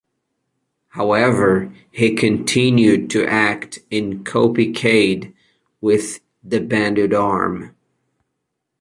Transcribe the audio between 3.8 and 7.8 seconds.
in "Kopi Kade" with the banded arm.